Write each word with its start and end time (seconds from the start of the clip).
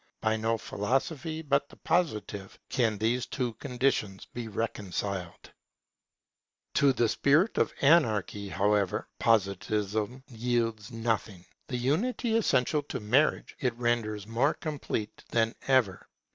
By 0.19 0.35
no 0.35 0.57
philosophy 0.57 1.43
but 1.43 1.69
the 1.69 1.75
Positive 1.75 2.57
can 2.69 2.97
these 2.97 3.27
two 3.27 3.53
conditions 3.53 4.25
be 4.25 4.47
reconciled. 4.47 5.43
[Perpetual 5.43 5.53
widowhood] 5.53 6.73
To 6.73 6.93
the 7.03 7.07
spirit 7.07 7.57
of 7.59 7.73
anarchy, 7.81 8.49
however, 8.49 9.07
Positivism 9.19 10.23
yields 10.27 10.91
nothing. 10.91 11.45
The 11.67 11.77
unity 11.77 12.35
essential 12.35 12.81
to 12.81 12.99
marriage, 12.99 13.55
it 13.59 13.75
renders 13.75 14.25
more 14.25 14.55
complete 14.55 15.23
than 15.29 15.53
ever. 15.67 16.07